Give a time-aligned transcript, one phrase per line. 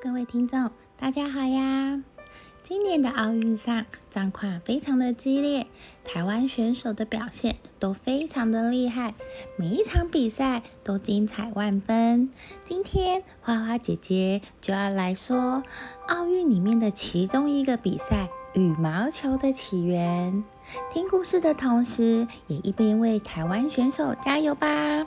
[0.00, 2.00] 各位听众，大家好呀！
[2.62, 5.66] 今年的奥运上战况非常的激烈，
[6.04, 9.14] 台湾选手的表现都非常的厉害，
[9.56, 12.30] 每一场比赛都精彩万分。
[12.64, 15.64] 今天花花姐姐就要来说
[16.06, 20.44] 奥运里面的其中一个比赛——羽毛球的起源。
[20.92, 25.06] 听故事的同时，也一边为台湾选手加油吧！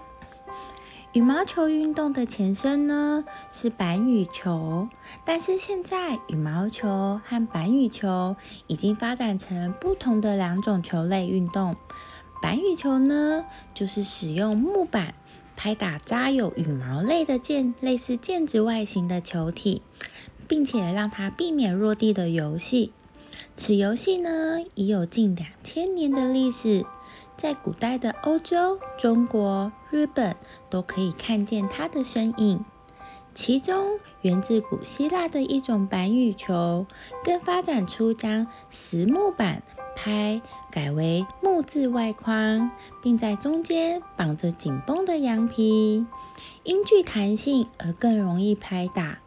[1.13, 4.87] 羽毛球运动的前身呢是板羽球，
[5.25, 11.75] 但是现在羽毛球和板羽球已经发展成不同的两种球类运动。
[12.41, 13.43] 板羽球呢，
[13.73, 15.13] 就是使用木板
[15.57, 19.81] 拍打扎有羽毛类的毽，类似毽子外形的球体，
[20.47, 22.93] 并且让它避免落地的游戏。
[23.57, 26.85] 此游戏呢，已有近两千年的历史。
[27.37, 30.35] 在古代的欧洲、中国、日本
[30.69, 32.63] 都可以看见它的身影。
[33.33, 36.85] 其中，源自古希腊的一种板羽球，
[37.23, 39.63] 更发展出将实木板
[39.95, 42.69] 拍改为木质外框，
[43.01, 46.05] 并在中间绑着紧绷的羊皮，
[46.63, 49.19] 因具弹性而更容易拍打。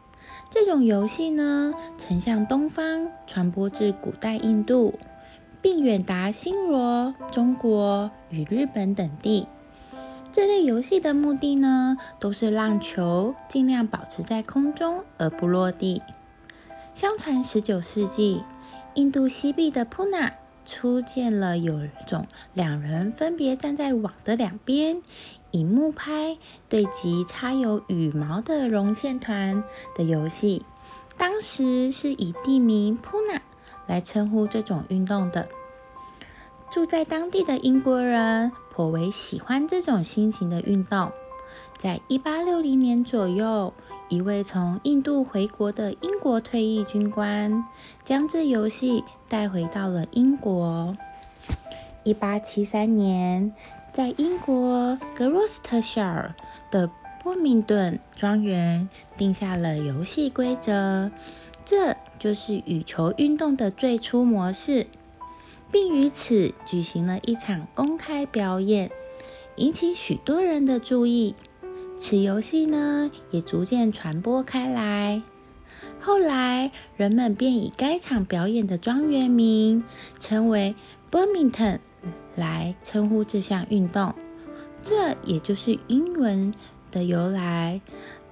[0.51, 4.99] 这种游戏呢，曾向东方传播至古代印度。
[5.65, 9.47] 并远达新罗、中国与日本等地。
[10.31, 16.03] 这类游戏的目的呢，都是让球尽量保持在空中而不落地。
[16.93, 18.43] 相传十九世纪，
[18.93, 20.33] 印度西壁的普纳
[20.67, 25.01] 出现了有种两人分别站在网的两边，
[25.49, 26.37] 以木拍
[26.69, 29.63] 对击插有羽毛的绒线团
[29.95, 30.63] 的游戏。
[31.17, 33.41] 当时是以地名普纳。
[33.87, 35.47] 来称呼这种运动的。
[36.71, 41.11] 住在当地的英国人颇为喜欢这种新型的运动。
[41.77, 43.73] 在一八六零年左右，
[44.09, 47.65] 一位从印度回国的英国退役军官
[48.03, 50.95] 将这游戏带回到了英国。
[52.03, 53.53] 一八七三年，
[53.91, 56.33] 在英国格罗斯特夏尔
[56.69, 56.89] 的
[57.23, 58.87] 波明顿庄园
[59.17, 61.09] 定下了游戏规则。
[61.65, 64.85] 这就是羽球运动的最初模式，
[65.71, 68.91] 并于此举行了一场公开表演，
[69.55, 71.33] 引起许多人的注意。
[71.97, 75.23] 此游戏呢，也逐渐传播开来。
[75.99, 79.83] 后来，人们便以该场表演的庄园名
[80.19, 80.75] 称为
[81.09, 81.79] Birmingham
[82.35, 84.13] 来称呼这项运动，
[84.83, 86.53] 这也就是英文
[86.91, 87.81] 的由来。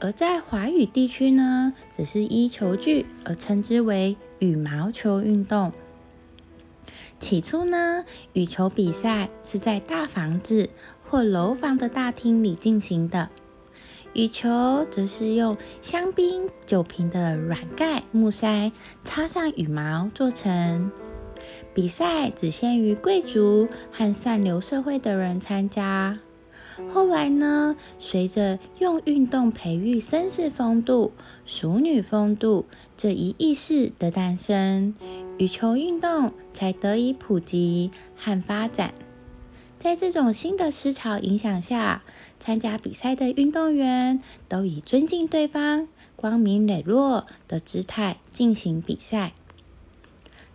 [0.03, 5.72] 而在华语地区呢，只是依球具而称之为羽毛球运动。
[7.22, 8.03] 起初呢，
[8.34, 10.69] 羽球比赛是在大房子
[11.09, 13.30] 或楼房的大厅里进行的，
[14.12, 18.74] 羽球则是用香槟酒瓶的软盖木塞
[19.06, 20.92] 插上羽毛做成。
[21.74, 26.19] 比赛只限于贵族和上流社会的人参加。
[26.92, 31.12] 后来呢，随着用运动培育绅士风度、
[31.46, 32.66] 淑女风度
[32.98, 34.96] 这一意识的诞生，
[35.38, 38.94] 羽球运动才得以普及和发展。
[39.80, 42.04] 在这种新的思潮影响下，
[42.40, 49.34] 参加比赛的运动员都以尊敬对方、光明磊落的姿态进行比赛。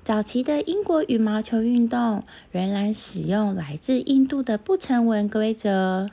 [0.08, 6.08] 早期的英国羽毛球运动仍然使用来自印度的不成文规则，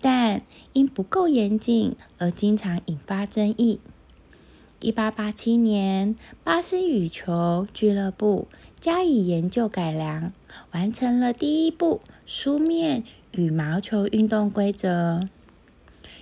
[0.00, 0.42] 但
[0.72, 3.78] 因不够严谨而经常引发争议。
[4.80, 8.48] 一八八七年，巴斯羽球俱乐部
[8.80, 10.32] 加以研究改良，
[10.72, 15.28] 完成了第一部书面羽毛球运动规则。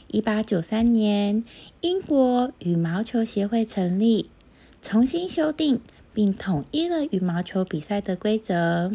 [0.08, 1.42] 一八九三年，
[1.80, 4.28] 英国羽毛球协会成立，
[4.82, 5.80] 重新修订。
[6.18, 8.90] 并统一了羽毛球比赛的规则。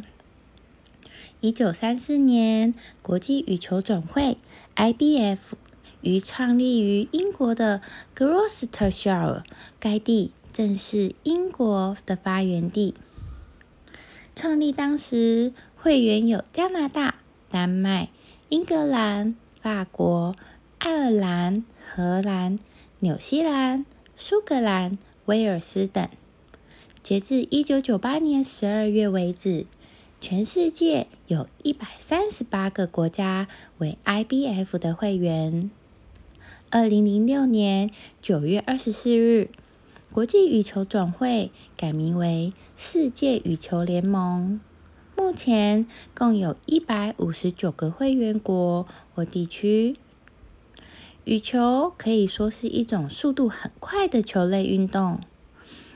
[1.40, 4.38] 一九三四年，国际羽球总会
[4.76, 5.38] （IBF）
[6.02, 7.82] 于创立于英国的
[8.14, 9.44] Gloucestershire，
[9.80, 12.94] 该地正是英国的发源地。
[14.36, 17.16] 创立当时，会员有加拿大、
[17.50, 18.10] 丹麦、
[18.50, 20.36] 英格兰、法国、
[20.78, 22.60] 爱尔兰、荷兰、
[23.00, 23.86] 纽西兰、
[24.18, 24.98] 苏格兰、
[25.28, 26.06] 威尔斯等。
[27.04, 29.66] 截至一九九八年十二月为止，
[30.22, 35.70] 全世界有一百三十八个国家为 IBF 的会员。
[36.70, 37.92] 二零零六年
[38.22, 39.50] 九月二十四日，
[40.14, 44.62] 国际羽球总会改名为世界羽球联盟。
[45.18, 45.86] 目前
[46.16, 49.98] 共有一百五十九个会员国或地区。
[51.26, 55.20] 羽球可以说是一种速度很快的球类运动。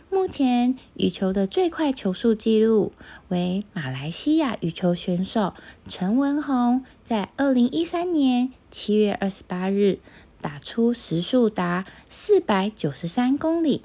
[0.10, 2.94] 目前，羽球的最快球速纪录
[3.28, 5.54] 为马来西亚羽球选手
[5.88, 10.00] 陈文宏在二零一三年七月二十八日
[10.42, 13.82] 打出时速达四百九十三公里，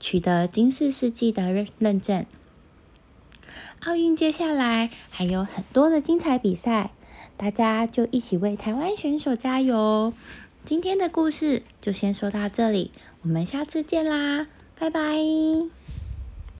[0.00, 2.24] 取得金世世纪的认认证。
[3.84, 6.92] 奥运接下来还有很多的精彩比赛，
[7.36, 10.14] 大家就一起为台湾选手加油！
[10.64, 12.90] 今天的故事就先说到这里，
[13.22, 14.46] 我们下次见啦，
[14.82, 15.81] 拜拜。